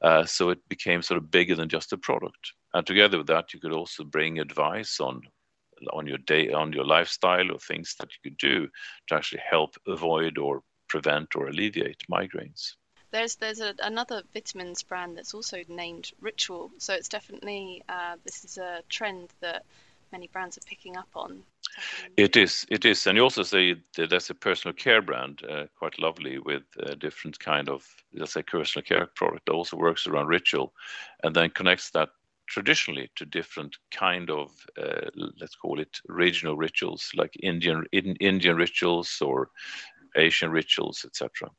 Uh, 0.02 0.24
so 0.24 0.50
it 0.50 0.68
became 0.68 1.02
sort 1.02 1.18
of 1.18 1.30
bigger 1.30 1.54
than 1.54 1.68
just 1.68 1.92
a 1.92 1.96
product. 1.96 2.52
And 2.74 2.86
together 2.86 3.18
with 3.18 3.28
that, 3.28 3.54
you 3.54 3.60
could 3.60 3.72
also 3.72 4.04
bring 4.04 4.38
advice 4.38 5.00
on 5.00 5.22
on 5.92 6.06
your 6.06 6.18
day 6.18 6.50
on 6.52 6.72
your 6.72 6.86
lifestyle 6.86 7.52
or 7.52 7.58
things 7.58 7.94
that 7.98 8.08
you 8.10 8.30
could 8.30 8.38
do 8.38 8.66
to 9.06 9.14
actually 9.14 9.42
help 9.50 9.76
avoid 9.86 10.38
or 10.38 10.62
prevent 10.88 11.36
or 11.36 11.48
alleviate 11.48 12.02
migraines 12.10 12.76
there's 13.10 13.36
there's 13.36 13.60
a, 13.60 13.74
another 13.82 14.22
vitamins 14.32 14.82
brand 14.82 15.16
that's 15.16 15.34
also 15.34 15.62
named 15.68 16.12
Ritual, 16.20 16.70
so 16.78 16.92
it's 16.94 17.08
definitely 17.08 17.82
uh, 17.88 18.16
this 18.24 18.44
is 18.44 18.58
a 18.58 18.82
trend 18.88 19.30
that 19.40 19.64
many 20.12 20.26
brands 20.28 20.58
are 20.58 20.68
picking 20.68 20.96
up 20.96 21.08
on. 21.14 21.42
It 22.16 22.36
is, 22.36 22.66
it 22.70 22.84
is, 22.84 23.06
and 23.06 23.16
you 23.16 23.22
also 23.22 23.42
say 23.42 23.74
that 23.96 24.10
there's 24.10 24.30
a 24.30 24.34
personal 24.34 24.74
care 24.74 25.02
brand, 25.02 25.42
uh, 25.48 25.66
quite 25.78 25.98
lovely, 25.98 26.38
with 26.38 26.62
a 26.78 26.92
uh, 26.92 26.94
different 26.94 27.38
kind 27.38 27.68
of 27.68 27.86
let's 28.14 28.32
say 28.32 28.42
personal 28.42 28.84
care 28.84 29.06
product 29.06 29.46
that 29.46 29.52
also 29.52 29.76
works 29.76 30.06
around 30.06 30.28
ritual, 30.28 30.72
and 31.22 31.36
then 31.36 31.50
connects 31.50 31.90
that 31.90 32.08
traditionally 32.46 33.10
to 33.16 33.26
different 33.26 33.76
kind 33.90 34.30
of 34.30 34.50
uh, 34.78 35.10
let's 35.40 35.56
call 35.56 35.80
it 35.80 36.00
regional 36.08 36.56
rituals 36.56 37.10
like 37.14 37.34
Indian 37.42 37.84
in, 37.92 38.16
Indian 38.16 38.56
rituals 38.56 39.20
or 39.20 39.50
Asian 40.16 40.50
rituals, 40.50 41.04
etc. 41.04 41.50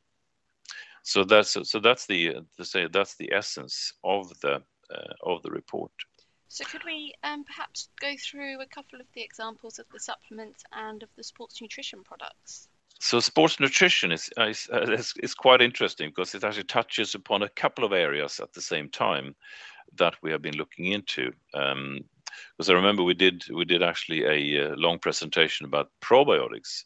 So 1.03 1.23
that's 1.23 1.57
so 1.69 1.79
that's 1.79 2.07
the 2.07 2.35
to 2.57 2.65
say 2.65 2.87
that's 2.91 3.15
the 3.15 3.31
essence 3.31 3.93
of 4.03 4.29
the 4.41 4.63
uh, 4.93 5.13
of 5.23 5.43
the 5.43 5.51
report. 5.51 5.91
So 6.49 6.63
could 6.65 6.83
we 6.85 7.13
um, 7.23 7.43
perhaps 7.43 7.89
go 7.99 8.13
through 8.17 8.61
a 8.61 8.65
couple 8.65 8.99
of 8.99 9.07
the 9.13 9.21
examples 9.21 9.79
of 9.79 9.85
the 9.91 9.99
supplements 9.99 10.63
and 10.71 11.03
of 11.03 11.09
the 11.15 11.23
sports 11.23 11.61
nutrition 11.61 12.03
products? 12.03 12.69
So 12.99 13.19
sports 13.19 13.59
nutrition 13.59 14.11
is, 14.11 14.29
is, 14.37 14.67
is, 14.71 15.13
is 15.21 15.35
quite 15.35 15.61
interesting 15.61 16.09
because 16.09 16.33
it 16.33 16.43
actually 16.43 16.63
touches 16.63 17.13
upon 17.13 17.43
a 17.43 17.49
couple 17.49 17.83
of 17.83 17.93
areas 17.93 18.39
at 18.39 18.53
the 18.53 18.61
same 18.61 18.89
time 18.89 19.35
that 19.97 20.15
we 20.23 20.31
have 20.31 20.41
been 20.41 20.57
looking 20.57 20.85
into. 20.85 21.31
Um, 21.53 21.99
because 22.55 22.69
I 22.69 22.73
remember 22.73 23.03
we 23.03 23.13
did 23.13 23.43
we 23.53 23.65
did 23.65 23.81
actually 23.81 24.23
a, 24.23 24.71
a 24.71 24.75
long 24.75 24.99
presentation 24.99 25.65
about 25.65 25.91
probiotics, 26.01 26.83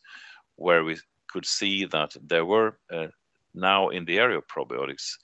where 0.55 0.83
we 0.83 0.97
could 1.27 1.45
see 1.45 1.85
that 1.85 2.15
there 2.21 2.45
were 2.45 2.77
uh, 2.91 3.07
now 3.53 3.89
in 3.89 4.05
the 4.05 4.19
area 4.19 4.37
of 4.37 4.47
probiotics, 4.47 5.17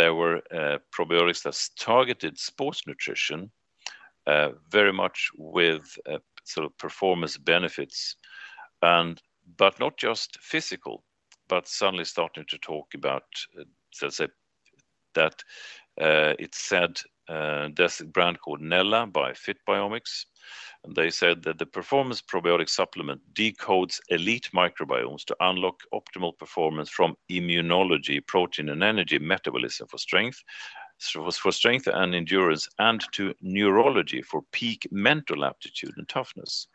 there 0.00 0.14
were 0.14 0.36
uh, 0.50 0.78
probiotics 0.96 1.42
that 1.42 1.54
targeted 1.78 2.38
sports 2.38 2.86
nutrition 2.86 3.50
uh, 4.26 4.48
very 4.70 4.94
much 4.94 5.28
with 5.36 5.82
uh, 6.08 6.16
sort 6.44 6.64
of 6.64 6.78
performance 6.78 7.36
benefits, 7.36 8.16
and 8.80 9.20
but 9.58 9.78
not 9.78 9.98
just 9.98 10.38
physical, 10.40 11.04
but 11.50 11.68
suddenly 11.68 12.06
starting 12.06 12.46
to 12.48 12.56
talk 12.58 12.94
about, 12.94 13.24
let's 14.00 14.16
say, 14.16 14.28
that 15.14 15.42
it 15.98 16.54
said 16.54 16.96
there's 17.76 18.00
a 18.00 18.06
brand 18.06 18.40
called 18.40 18.62
Nella 18.62 19.06
by 19.06 19.32
FitBiomics, 19.32 20.24
and 20.84 20.94
they 20.96 21.10
said 21.10 21.42
that 21.42 21.58
the 21.58 21.66
performance 21.66 22.22
probiotic 22.22 22.68
supplement 22.68 23.20
decodes 23.34 24.00
elite 24.08 24.48
microbiomes 24.54 25.24
to 25.24 25.36
unlock 25.40 25.80
optimal 25.92 26.36
performance 26.38 26.88
from 26.88 27.16
immunology, 27.30 28.24
protein 28.26 28.70
and 28.70 28.82
energy 28.82 29.18
metabolism 29.18 29.86
for 29.88 29.98
strength, 29.98 30.42
for 30.98 31.52
strength 31.52 31.86
and 31.86 32.14
endurance, 32.14 32.68
and 32.78 33.04
to 33.12 33.34
neurology 33.40 34.22
for 34.22 34.42
peak 34.52 34.86
mental 34.90 35.44
aptitude 35.44 35.94
and 35.96 36.08
toughness. 36.08 36.68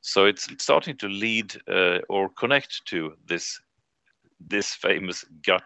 So 0.00 0.26
it's 0.26 0.48
starting 0.62 0.96
to 0.98 1.08
lead 1.08 1.56
uh, 1.68 1.98
or 2.08 2.28
connect 2.30 2.84
to 2.86 3.14
this 3.26 3.60
this 4.40 4.72
famous 4.72 5.24
gut 5.44 5.64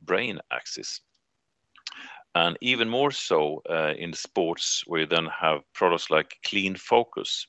brain 0.00 0.40
axis 0.50 1.02
and 2.36 2.58
even 2.60 2.86
more 2.86 3.10
so 3.10 3.62
uh, 3.70 3.94
in 3.96 4.12
sports 4.12 4.84
where 4.86 5.00
you 5.00 5.06
then 5.06 5.26
have 5.26 5.60
products 5.72 6.10
like 6.10 6.36
Klean 6.44 6.76
Focus 6.76 7.46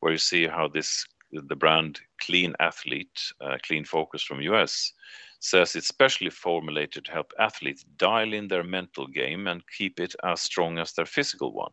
where 0.00 0.12
you 0.12 0.18
see 0.18 0.46
how 0.46 0.66
this 0.68 1.06
the 1.32 1.54
brand 1.54 2.00
Klean 2.20 2.54
Athlete 2.58 3.20
uh, 3.40 3.58
Klean 3.62 3.84
Focus 3.84 4.22
from 4.22 4.40
us 4.40 4.92
says 5.40 5.76
it's 5.76 5.86
specially 5.86 6.30
formulated 6.30 7.04
to 7.04 7.12
help 7.12 7.32
athletes 7.38 7.84
dial 7.96 8.32
in 8.32 8.48
their 8.48 8.64
mental 8.64 9.06
game 9.06 9.46
and 9.46 9.62
keep 9.76 10.00
it 10.00 10.14
as 10.24 10.40
strong 10.40 10.78
as 10.78 10.92
their 10.92 11.06
physical 11.06 11.52
one. 11.52 11.72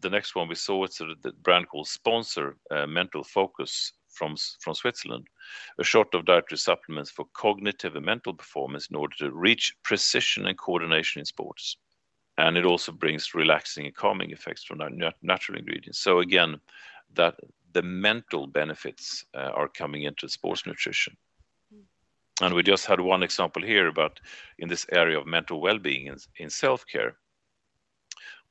The 0.00 0.10
next 0.10 0.34
one 0.34 0.48
we 0.48 0.56
saw 0.56 0.84
it's 0.84 1.00
a 1.00 1.14
brand 1.42 1.68
called 1.68 1.86
Sponser 1.86 2.56
uh, 2.70 2.86
mental 2.86 3.24
focus 3.24 3.92
from, 4.14 4.36
from 4.60 4.74
Switzerland, 4.74 5.26
a 5.78 5.84
shot 5.84 6.14
of 6.14 6.24
dietary 6.24 6.58
supplements 6.58 7.10
for 7.10 7.26
cognitive 7.34 7.96
and 7.96 8.06
mental 8.06 8.34
performance 8.34 8.88
in 8.90 8.96
order 8.96 9.14
to 9.18 9.30
reach 9.30 9.74
precision 9.82 10.46
and 10.46 10.58
coordination 10.58 11.20
in 11.20 11.26
sports. 11.26 11.76
And 12.38 12.56
it 12.56 12.64
also 12.64 12.92
brings 12.92 13.34
relaxing 13.34 13.86
and 13.86 13.94
calming 13.94 14.30
effects 14.30 14.64
from 14.64 14.80
natural 15.22 15.58
ingredients. 15.58 16.00
So 16.00 16.20
again, 16.20 16.60
that 17.14 17.34
the 17.72 17.82
mental 17.82 18.46
benefits 18.46 19.24
uh, 19.34 19.50
are 19.54 19.68
coming 19.68 20.02
into 20.04 20.28
sports 20.28 20.66
nutrition. 20.66 21.16
And 22.40 22.54
we 22.54 22.64
just 22.64 22.86
had 22.86 23.00
one 23.00 23.22
example 23.22 23.62
here 23.62 23.86
about 23.86 24.20
in 24.58 24.68
this 24.68 24.86
area 24.90 25.18
of 25.18 25.26
mental 25.26 25.60
well-being 25.60 26.06
in, 26.06 26.16
in 26.38 26.50
self-care 26.50 27.16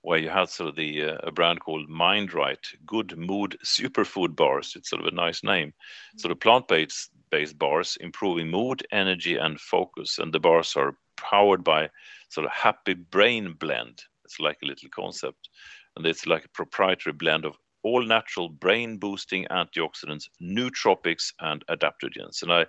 where 0.03 0.19
you 0.19 0.29
had 0.29 0.49
sort 0.49 0.69
of 0.69 0.75
the 0.75 1.03
uh, 1.03 1.17
a 1.23 1.31
brand 1.31 1.61
called 1.61 1.89
Mind 1.89 2.33
Right, 2.33 2.59
Good 2.85 3.17
Mood 3.17 3.57
Superfood 3.63 4.35
Bars. 4.35 4.73
It's 4.75 4.89
sort 4.89 5.01
of 5.01 5.07
a 5.07 5.15
nice 5.15 5.43
name. 5.43 5.69
Mm-hmm. 5.69 6.19
Sort 6.19 6.31
of 6.31 6.39
plant-based 6.39 7.09
based 7.31 7.57
bars, 7.57 7.97
improving 7.99 8.47
mood, 8.47 8.85
energy, 8.91 9.37
and 9.37 9.59
focus. 9.59 10.19
And 10.19 10.31
the 10.31 10.39
bars 10.39 10.75
are 10.75 10.97
powered 11.17 11.63
by 11.63 11.89
sort 12.29 12.45
of 12.45 12.51
Happy 12.51 12.93
Brain 12.93 13.53
Blend. 13.53 14.03
It's 14.25 14.39
like 14.39 14.57
a 14.61 14.67
little 14.67 14.89
concept, 14.93 15.49
and 15.95 16.05
it's 16.05 16.27
like 16.27 16.45
a 16.45 16.49
proprietary 16.49 17.13
blend 17.13 17.45
of 17.45 17.55
all 17.83 18.05
natural 18.05 18.49
brain 18.49 18.97
boosting 18.97 19.45
antioxidants, 19.51 20.25
nootropics, 20.41 21.33
and 21.39 21.65
adaptogens. 21.67 22.43
And 22.43 22.51
I 22.51 22.65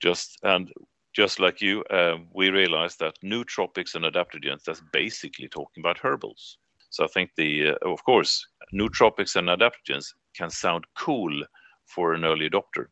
just 0.00 0.38
and 0.42 0.72
just 1.14 1.38
like 1.38 1.60
you, 1.60 1.84
uh, 1.84 2.16
we 2.32 2.48
realized 2.48 2.98
that 3.00 3.14
nootropics 3.22 3.94
and 3.94 4.04
adaptogens, 4.06 4.64
that's 4.64 4.82
basically 4.92 5.48
talking 5.48 5.82
about 5.82 5.98
herbals. 5.98 6.58
So 6.92 7.04
I 7.04 7.08
think 7.08 7.30
the, 7.36 7.70
uh, 7.70 7.90
of 7.90 8.04
course, 8.04 8.46
nootropics 8.72 9.36
and 9.36 9.48
adaptogens 9.48 10.12
can 10.36 10.50
sound 10.50 10.84
cool 10.94 11.42
for 11.86 12.12
an 12.12 12.24
early 12.24 12.48
adopter. 12.48 12.86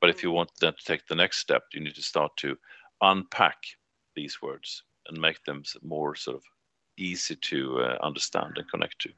But 0.00 0.10
if 0.10 0.22
you 0.22 0.30
want 0.30 0.50
them 0.60 0.74
to 0.78 0.84
take 0.84 1.06
the 1.06 1.16
next 1.16 1.38
step, 1.38 1.64
you 1.72 1.80
need 1.80 1.96
to 1.96 2.02
start 2.02 2.36
to 2.38 2.56
unpack 3.00 3.58
these 4.14 4.40
words 4.40 4.84
and 5.08 5.20
make 5.20 5.42
them 5.44 5.64
more 5.82 6.14
sort 6.14 6.36
of 6.36 6.44
easy 6.96 7.34
to 7.34 7.80
uh, 7.80 7.98
understand 8.02 8.52
and 8.56 8.70
connect 8.70 9.00
to. 9.00 9.10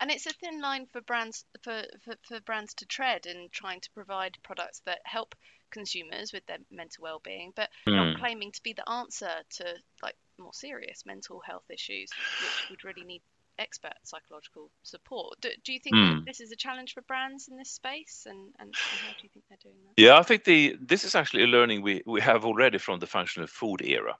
And 0.00 0.10
it's 0.10 0.26
a 0.26 0.32
thin 0.32 0.60
line 0.60 0.86
for 0.86 1.00
brands 1.00 1.44
for, 1.62 1.82
for, 2.04 2.14
for 2.22 2.40
brands 2.40 2.74
to 2.74 2.86
tread 2.86 3.26
in 3.26 3.48
trying 3.50 3.80
to 3.80 3.90
provide 3.90 4.38
products 4.44 4.82
that 4.86 5.00
help 5.04 5.34
consumers 5.70 6.32
with 6.32 6.46
their 6.46 6.58
mental 6.70 7.02
well-being, 7.02 7.52
but 7.56 7.70
mm. 7.88 7.96
not 7.96 8.14
hmm. 8.14 8.20
claiming 8.20 8.52
to 8.52 8.62
be 8.62 8.72
the 8.72 8.88
answer 8.88 9.32
to 9.50 9.74
like 10.02 10.16
more 10.38 10.54
serious 10.54 11.04
mental 11.06 11.40
health 11.40 11.70
issues, 11.70 12.10
which 12.40 12.70
would 12.70 12.84
really 12.84 13.04
need 13.04 13.22
expert 13.58 13.94
psychological 14.02 14.70
support. 14.82 15.40
Do, 15.40 15.50
do 15.64 15.72
you 15.72 15.78
think 15.78 15.96
mm. 15.96 16.24
this 16.24 16.40
is 16.40 16.52
a 16.52 16.56
challenge 16.56 16.94
for 16.94 17.02
brands 17.02 17.48
in 17.48 17.56
this 17.56 17.70
space, 17.70 18.26
and, 18.26 18.38
and, 18.58 18.68
and, 18.68 18.74
how 18.74 19.12
do 19.12 19.22
you 19.22 19.28
think 19.32 19.44
they're 19.48 19.58
doing 19.62 19.76
that? 19.84 20.02
Yeah, 20.02 20.18
I 20.18 20.22
think 20.22 20.44
the 20.44 20.76
this 20.80 21.04
is 21.04 21.14
actually 21.14 21.44
a 21.44 21.46
learning 21.46 21.82
we, 21.82 22.02
we 22.06 22.20
have 22.20 22.44
already 22.44 22.78
from 22.78 23.00
the 23.00 23.06
functional 23.06 23.46
food 23.46 23.82
era, 23.82 24.16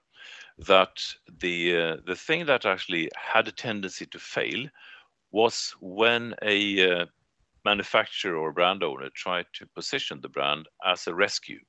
that 0.59 1.03
the 1.39 1.77
uh, 1.77 1.97
the 2.05 2.15
thing 2.15 2.45
that 2.47 2.65
actually 2.65 3.09
had 3.15 3.47
a 3.47 3.51
tendency 3.51 4.05
to 4.07 4.19
fail 4.19 4.67
was 5.31 5.75
when 5.81 6.33
a 6.41 6.91
uh, 7.01 7.05
manufacturer 7.65 8.37
or 8.37 8.53
brand 8.53 8.83
owner 8.83 9.09
tried 9.13 9.45
to 9.53 9.67
position 9.75 10.21
the 10.21 10.29
brand 10.29 10.67
as 10.85 11.07
a 11.07 11.13
rescue, 11.13 11.59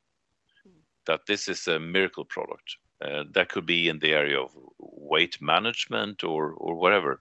mm. 0.66 0.72
that 1.06 1.20
this 1.26 1.48
is 1.48 1.66
a 1.66 1.78
miracle 1.78 2.24
product. 2.24 2.76
Uh, 3.00 3.24
that 3.30 3.48
could 3.48 3.66
be 3.66 3.88
in 3.88 3.98
the 4.00 4.12
area 4.12 4.40
of 4.40 4.50
weight 4.78 5.40
management 5.40 6.24
or 6.24 6.52
or 6.52 6.74
whatever. 6.74 7.20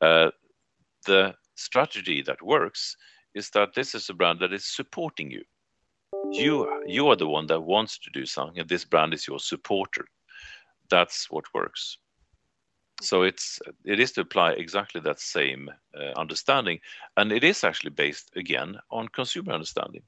Uh, 0.00 0.30
the 1.06 1.34
strategy 1.54 2.22
that 2.22 2.42
works 2.42 2.96
is 3.34 3.50
that 3.50 3.74
this 3.74 3.94
is 3.94 4.10
a 4.10 4.14
brand 4.14 4.40
that 4.40 4.52
is 4.52 4.64
supporting 4.64 5.30
you. 5.30 5.44
You 6.32 7.08
are 7.08 7.16
the 7.16 7.28
one 7.28 7.46
that 7.46 7.60
wants 7.60 7.98
to 7.98 8.10
do 8.10 8.26
something, 8.26 8.58
and 8.58 8.68
this 8.68 8.84
brand 8.84 9.14
is 9.14 9.28
your 9.28 9.38
supporter. 9.38 10.06
That's 10.90 11.30
what 11.30 11.54
works. 11.54 11.98
So 13.02 13.22
it's 13.22 13.60
it 13.84 14.00
is 14.00 14.12
to 14.12 14.22
apply 14.22 14.52
exactly 14.52 15.00
that 15.02 15.20
same 15.20 15.70
uh, 15.96 16.12
understanding, 16.16 16.80
and 17.16 17.32
it 17.32 17.44
is 17.44 17.64
actually 17.64 17.90
based 17.90 18.30
again 18.36 18.78
on 18.90 19.08
consumer 19.08 19.52
understanding. 19.52 20.02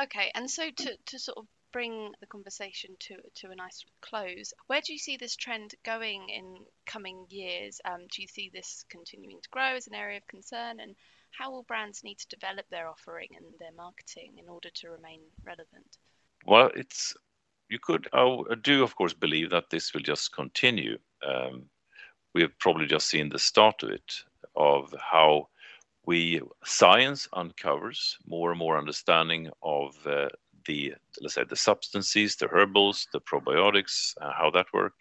Okay, 0.00 0.20
okay. 0.20 0.30
and 0.34 0.50
so 0.50 0.70
to 0.70 0.96
to 1.06 1.18
sort 1.18 1.38
of 1.38 1.46
bring 1.74 2.12
the 2.20 2.26
conversation 2.26 2.94
to 3.00 3.16
to 3.34 3.50
a 3.50 3.56
nice 3.56 3.84
close, 4.00 4.54
where 4.68 4.80
do 4.80 4.92
you 4.92 4.98
see 4.98 5.16
this 5.16 5.34
trend 5.34 5.74
going 5.84 6.28
in 6.28 6.56
coming 6.86 7.26
years? 7.28 7.80
Um, 7.84 8.06
do 8.12 8.22
you 8.22 8.28
see 8.28 8.48
this 8.54 8.84
continuing 8.88 9.40
to 9.42 9.48
grow 9.50 9.74
as 9.74 9.88
an 9.88 9.94
area 9.94 10.18
of 10.18 10.26
concern, 10.28 10.78
and 10.78 10.94
how 11.32 11.50
will 11.50 11.64
brands 11.64 12.04
need 12.04 12.18
to 12.18 12.28
develop 12.28 12.66
their 12.70 12.88
offering 12.88 13.30
and 13.36 13.46
their 13.58 13.72
marketing 13.76 14.34
in 14.38 14.48
order 14.48 14.70
to 14.72 14.90
remain 14.90 15.20
relevant? 15.44 15.98
Well, 16.46 16.70
it's 16.76 17.12
you 17.68 17.80
could 17.80 18.06
I 18.12 18.24
do 18.62 18.84
of 18.84 18.94
course 18.94 19.12
believe 19.12 19.50
that 19.50 19.70
this 19.70 19.92
will 19.92 20.06
just 20.12 20.32
continue. 20.32 20.98
Um, 21.26 21.64
we 22.34 22.42
have 22.42 22.56
probably 22.60 22.86
just 22.86 23.08
seen 23.08 23.28
the 23.30 23.38
start 23.50 23.82
of 23.82 23.90
it 23.90 24.12
of 24.54 24.94
how 25.12 25.48
we 26.06 26.40
science 26.64 27.26
uncovers 27.32 28.16
more 28.26 28.50
and 28.50 28.58
more 28.58 28.78
understanding 28.78 29.50
of 29.62 29.96
uh, 30.06 30.28
the 30.66 30.94
let's 31.20 31.34
say 31.34 31.44
the 31.44 31.56
substances, 31.56 32.36
the 32.36 32.48
herbals, 32.48 33.08
the 33.12 33.20
probiotics, 33.20 34.14
uh, 34.20 34.32
how 34.32 34.50
that 34.50 34.66
work. 34.72 34.94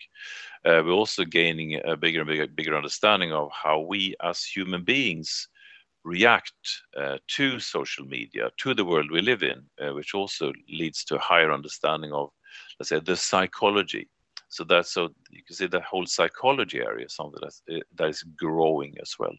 Uh, 0.66 0.82
we're 0.86 0.92
also 0.92 1.24
gaining 1.24 1.80
a 1.86 1.98
bigger 1.98 2.22
and 2.22 2.28
bigger, 2.28 2.48
bigger 2.48 2.76
understanding 2.76 3.32
of 3.34 3.52
how 3.52 3.80
we 3.80 4.16
as 4.22 4.44
human 4.44 4.84
beings 4.84 5.50
react 6.04 6.54
uh, 6.98 7.18
to 7.28 7.60
social 7.60 8.06
media, 8.06 8.52
to 8.58 8.74
the 8.74 8.86
world 8.86 9.10
we 9.12 9.22
live 9.22 9.44
in, 9.44 9.64
uh, 9.82 9.94
which 9.94 10.14
also 10.14 10.52
leads 10.70 11.04
to 11.06 11.16
a 11.16 11.20
higher 11.20 11.52
understanding 11.52 12.12
of, 12.12 12.30
let's 12.80 12.90
say, 12.90 13.00
the 13.00 13.16
psychology. 13.16 14.10
So 14.50 14.64
that's 14.64 14.92
so 14.94 15.10
you 15.30 15.44
can 15.44 15.56
see 15.56 15.68
the 15.68 15.82
whole 15.82 16.06
psychology 16.06 16.80
area, 16.80 17.10
something 17.10 17.40
that's, 17.42 17.62
uh, 17.72 17.80
that 17.96 18.10
is 18.10 18.24
growing 18.24 18.96
as 19.02 19.16
well. 19.18 19.34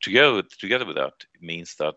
Together 0.00 0.42
together 0.58 0.86
with 0.86 0.96
that, 0.96 1.14
it 1.34 1.42
means 1.42 1.74
that 1.76 1.94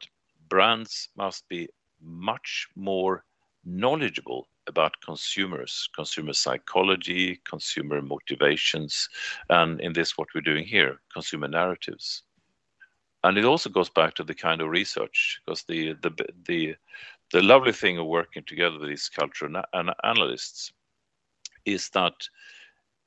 brands 0.50 1.10
must 1.16 1.48
be 1.48 1.70
much 2.02 2.68
more 2.76 3.24
knowledgeable 3.66 4.48
about 4.68 5.02
consumers, 5.04 5.90
consumer 5.96 6.34
psychology, 6.34 7.42
consumer 7.50 8.02
motivations, 8.02 9.10
and 9.50 9.82
in 9.82 9.94
this, 9.94 10.18
what 10.18 10.28
we're 10.34 10.42
doing 10.42 10.66
here, 10.66 11.00
consumer 11.12 11.48
narratives. 11.48 12.24
And 13.24 13.38
it 13.38 13.46
also 13.46 13.70
goes 13.70 13.90
back 13.90 14.16
to 14.16 14.24
the 14.24 14.36
kind 14.36 14.62
of 14.62 14.70
research, 14.70 15.42
because 15.46 15.64
the 15.64 15.94
the 16.02 16.12
the 16.48 16.76
the 17.32 17.42
lovely 17.42 17.74
thing 17.74 17.98
of 17.98 18.06
working 18.06 18.44
together 18.46 18.80
with 18.80 18.90
these 18.90 19.10
cultural 19.10 19.62
and 19.74 19.92
analysts 20.04 20.72
is 21.66 21.90
that 21.90 22.14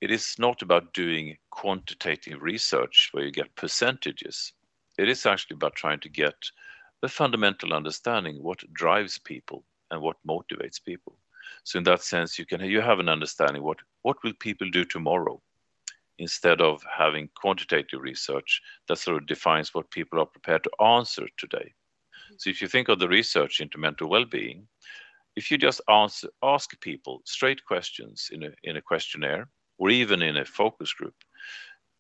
it 0.00 0.10
is 0.10 0.36
not 0.38 0.62
about 0.62 0.92
doing 0.92 1.36
quantitative 1.50 2.42
research 2.42 3.08
where 3.12 3.24
you 3.24 3.32
get 3.32 3.54
percentages. 3.56 4.52
It 4.98 5.08
is 5.08 5.24
actually 5.26 5.54
about 5.54 5.76
trying 5.76 6.00
to 6.00 6.08
get 6.08 6.34
a 7.02 7.08
fundamental 7.08 7.72
understanding 7.72 8.42
what 8.42 8.72
drives 8.72 9.18
people 9.18 9.64
and 9.90 10.00
what 10.00 10.16
motivates 10.26 10.82
people. 10.82 11.18
So 11.64 11.78
in 11.78 11.84
that 11.84 12.02
sense, 12.02 12.38
you 12.38 12.46
can 12.46 12.60
you 12.60 12.80
have 12.80 13.00
an 13.00 13.08
understanding 13.08 13.62
what 13.62 13.78
what 14.02 14.22
will 14.22 14.34
people 14.40 14.70
do 14.70 14.84
tomorrow, 14.84 15.40
instead 16.18 16.60
of 16.60 16.82
having 16.96 17.28
quantitative 17.34 18.00
research 18.00 18.60
that 18.88 18.98
sort 18.98 19.16
of 19.16 19.26
defines 19.26 19.74
what 19.74 19.90
people 19.90 20.20
are 20.20 20.26
prepared 20.26 20.62
to 20.64 20.84
answer 20.84 21.26
today. 21.36 21.72
Mm-hmm. 21.74 22.34
So 22.38 22.50
if 22.50 22.62
you 22.62 22.68
think 22.68 22.88
of 22.88 22.98
the 22.98 23.08
research 23.08 23.60
into 23.60 23.78
mental 23.78 24.08
well-being, 24.08 24.66
if 25.34 25.50
you 25.50 25.58
just 25.58 25.80
answer, 25.88 26.28
ask 26.42 26.78
people 26.80 27.22
straight 27.24 27.64
questions 27.64 28.28
in 28.32 28.44
a 28.44 28.50
in 28.62 28.76
a 28.76 28.82
questionnaire 28.82 29.48
or 29.78 29.90
even 29.90 30.22
in 30.22 30.36
a 30.36 30.44
focus 30.44 30.92
group, 30.92 31.14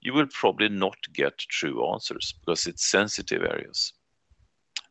you 0.00 0.12
will 0.12 0.28
probably 0.28 0.68
not 0.68 0.98
get 1.12 1.38
true 1.38 1.92
answers 1.92 2.34
because 2.40 2.66
it's 2.66 2.86
sensitive 2.86 3.42
areas. 3.42 3.94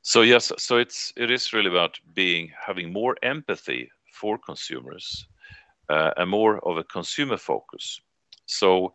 So 0.04 0.22
yes, 0.22 0.52
so 0.58 0.78
it's 0.78 1.13
it 1.15 1.30
is 1.30 1.54
really 1.54 1.70
about 1.70 2.00
being 2.13 2.52
having 2.67 2.91
more 2.91 3.15
empathy 3.22 3.91
for 4.12 4.38
consumers 4.38 5.28
uh, 5.89 6.12
and 6.17 6.30
more 6.30 6.60
of 6.67 6.78
a 6.78 6.84
consumer 6.84 7.38
focus. 7.38 8.02
So 8.46 8.94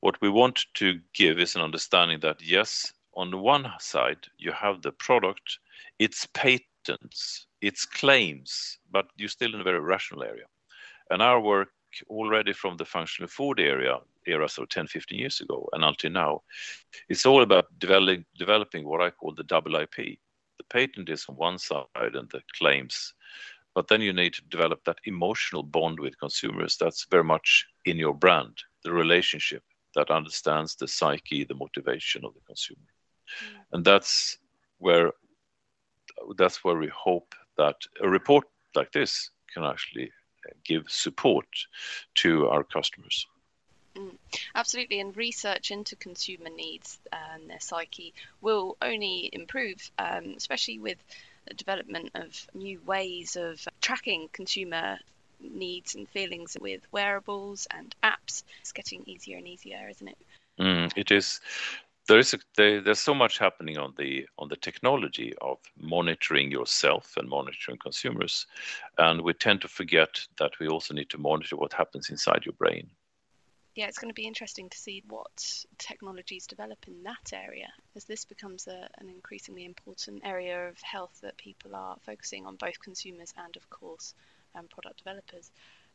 what 0.00 0.20
we 0.20 0.28
want 0.28 0.66
to 0.74 1.00
give 1.14 1.38
is 1.38 1.56
an 1.56 1.62
understanding 1.62 2.20
that 2.20 2.42
yes, 2.42 2.92
on 3.14 3.30
the 3.30 3.38
one 3.38 3.66
side 3.80 4.18
you 4.38 4.52
have 4.52 4.82
the 4.82 4.92
product, 4.92 5.58
its 5.98 6.26
patents, 6.26 7.46
its 7.60 7.84
claims, 7.84 8.78
but 8.90 9.06
you're 9.16 9.28
still 9.28 9.54
in 9.54 9.60
a 9.60 9.64
very 9.64 9.80
rational 9.80 10.22
area. 10.22 10.46
And 11.10 11.22
our 11.22 11.40
work 11.40 11.70
already 12.10 12.52
from 12.52 12.76
the 12.76 12.84
functional 12.84 13.28
food 13.28 13.58
area 13.58 13.98
era, 14.26 14.48
so 14.48 14.64
10, 14.64 14.86
15 14.86 15.18
years 15.18 15.40
ago, 15.40 15.68
and 15.72 15.84
until 15.84 16.10
now, 16.10 16.42
it's 17.08 17.26
all 17.26 17.42
about 17.42 17.66
developing, 17.78 18.24
developing 18.36 18.86
what 18.86 19.00
I 19.00 19.10
call 19.10 19.34
the 19.34 19.44
double 19.44 19.76
IP. 19.76 19.96
The 19.96 20.64
patent 20.70 21.08
is 21.08 21.24
on 21.28 21.36
one 21.36 21.58
side 21.58 21.86
and 21.96 22.28
the 22.30 22.42
claims, 22.56 23.14
but 23.74 23.88
then 23.88 24.00
you 24.00 24.12
need 24.12 24.34
to 24.34 24.42
develop 24.50 24.84
that 24.84 24.98
emotional 25.04 25.62
bond 25.62 26.00
with 26.00 26.18
consumers 26.18 26.76
that's 26.76 27.06
very 27.10 27.24
much 27.24 27.66
in 27.84 27.96
your 27.96 28.14
brand, 28.14 28.58
the 28.84 28.92
relationship 28.92 29.62
that 29.94 30.10
understands 30.10 30.74
the 30.76 30.88
psyche, 30.88 31.44
the 31.44 31.54
motivation 31.54 32.24
of 32.24 32.34
the 32.34 32.40
consumer. 32.46 32.80
Mm. 33.44 33.60
And 33.72 33.84
that's 33.84 34.38
where 34.78 35.12
that's 36.36 36.64
where 36.64 36.76
we 36.76 36.88
hope 36.88 37.34
that 37.56 37.76
a 38.02 38.08
report 38.08 38.44
like 38.74 38.92
this 38.92 39.30
can 39.52 39.64
actually 39.64 40.10
give 40.64 40.84
support 40.88 41.46
to 42.16 42.48
our 42.48 42.64
customers. 42.64 43.26
Mm, 43.98 44.16
absolutely, 44.54 45.00
and 45.00 45.16
research 45.16 45.70
into 45.70 45.96
consumer 45.96 46.50
needs 46.50 46.98
and 47.12 47.50
their 47.50 47.60
psyche 47.60 48.14
will 48.40 48.76
only 48.80 49.28
improve, 49.32 49.90
um, 49.98 50.34
especially 50.36 50.78
with 50.78 50.98
the 51.46 51.54
development 51.54 52.10
of 52.14 52.46
new 52.54 52.80
ways 52.82 53.36
of 53.36 53.66
tracking 53.80 54.28
consumer 54.32 54.98
needs 55.40 55.94
and 55.94 56.08
feelings 56.08 56.56
with 56.60 56.80
wearables 56.92 57.66
and 57.70 57.94
apps. 58.02 58.44
It's 58.60 58.72
getting 58.72 59.02
easier 59.06 59.38
and 59.38 59.48
easier, 59.48 59.88
isn't 59.90 60.08
it? 60.08 60.18
Mm, 60.60 60.92
it 60.96 61.10
is. 61.10 61.40
There 62.06 62.18
is 62.18 62.34
a, 62.34 62.38
there, 62.56 62.80
there's 62.80 63.00
so 63.00 63.14
much 63.14 63.38
happening 63.38 63.78
on 63.78 63.94
the 63.98 64.26
on 64.38 64.48
the 64.48 64.56
technology 64.56 65.34
of 65.42 65.58
monitoring 65.76 66.50
yourself 66.50 67.14
and 67.16 67.28
monitoring 67.28 67.78
consumers, 67.78 68.46
and 68.96 69.20
we 69.20 69.34
tend 69.34 69.60
to 69.62 69.68
forget 69.68 70.26
that 70.38 70.52
we 70.58 70.68
also 70.68 70.94
need 70.94 71.10
to 71.10 71.18
monitor 71.18 71.56
what 71.56 71.72
happens 71.74 72.08
inside 72.08 72.46
your 72.46 72.54
brain 72.54 72.90
yeah, 73.78 73.86
it's 73.86 73.98
going 73.98 74.10
to 74.10 74.14
be 74.14 74.26
interesting 74.26 74.68
to 74.68 74.76
see 74.76 75.04
what 75.08 75.64
technologies 75.78 76.48
develop 76.48 76.78
in 76.88 77.04
that 77.04 77.32
area 77.32 77.68
as 77.94 78.04
this 78.06 78.24
becomes 78.24 78.66
a, 78.66 78.88
an 78.98 79.08
increasingly 79.08 79.64
important 79.64 80.22
area 80.24 80.68
of 80.68 80.76
health 80.80 81.16
that 81.22 81.36
people 81.36 81.76
are 81.76 81.96
focusing 82.04 82.44
on, 82.44 82.56
both 82.56 82.82
consumers 82.82 83.32
and, 83.36 83.56
of 83.56 83.70
course, 83.70 84.14
um, 84.56 84.66
product 84.68 84.98
developers. 84.98 85.52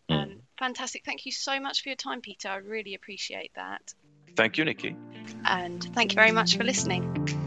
Mm. 0.10 0.16
Um, 0.16 0.42
fantastic. 0.58 1.04
Thank 1.04 1.26
you 1.26 1.34
so 1.34 1.60
much 1.60 1.84
for 1.84 1.90
your 1.90 1.98
time, 1.98 2.22
Peter. 2.22 2.48
I 2.48 2.56
really 2.56 2.94
appreciate 2.94 3.52
that. 3.56 3.94
Thank 4.38 4.58
you, 4.58 4.64
Nikki. 4.64 4.96
And 5.44 5.84
thank 5.94 6.14
you 6.14 6.16
very 6.16 6.32
much 6.32 6.56
for 6.56 6.64
listening. 6.64 7.43